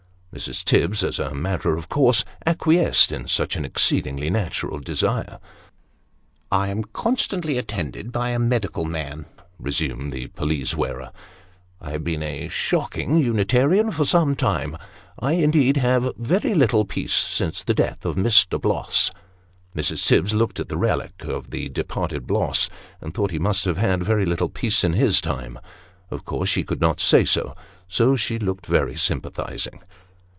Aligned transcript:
Mrs. 0.33 0.63
Tibbs, 0.63 1.03
as 1.03 1.19
a 1.19 1.33
matter 1.35 1.75
of 1.75 1.89
course, 1.89 2.23
acquiesced 2.45 3.11
in 3.11 3.27
such 3.27 3.57
an 3.57 3.65
exceedingly 3.65 4.29
natural 4.29 4.79
desire" 4.79 5.39
I 6.51 6.69
am 6.69 6.85
constantly 6.85 7.57
attended 7.57 8.13
by 8.13 8.29
a 8.29 8.39
medical 8.39 8.85
man," 8.85 9.25
resumed 9.59 10.13
the 10.13 10.27
pelisse 10.27 10.73
wearer;" 10.73 11.11
I 11.81 11.91
have 11.91 12.05
been 12.05 12.23
a 12.23 12.47
shocking 12.47 13.17
Unitarian 13.17 13.91
for 13.91 14.05
some 14.05 14.37
time 14.37 14.77
I, 15.19 15.33
indeed, 15.33 15.75
have 15.75 16.03
had 16.03 16.15
very 16.15 16.53
little 16.55 16.85
peace 16.85 17.13
since 17.13 17.61
the 17.61 17.73
death 17.73 18.05
of 18.05 18.15
Mr. 18.15 18.59
Bloss." 18.59 19.11
Mrs. 19.75 20.07
Tibbs 20.07 20.33
looked 20.33 20.61
at 20.61 20.69
the 20.69 20.77
relict 20.77 21.23
of 21.23 21.49
the 21.49 21.67
departed 21.67 22.25
Bloss, 22.25 22.69
and 23.01 23.13
thought 23.13 23.31
he 23.31 23.37
must 23.37 23.65
have 23.65 23.75
had 23.77 24.01
very 24.01 24.25
little 24.25 24.47
peace 24.49 24.85
in 24.85 24.93
his 24.93 25.19
time. 25.19 25.59
Of 26.09 26.23
course 26.23 26.47
she 26.47 26.63
could 26.63 26.79
not 26.79 27.01
say 27.01 27.25
so; 27.25 27.53
so 27.89 28.15
she 28.15 28.39
looked 28.39 28.65
very 28.65 28.95
sympathising. 28.95 29.83